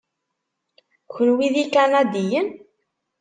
Kenwi 1.13 1.47
d 1.53 1.55
ikanadiyen? 1.63 2.47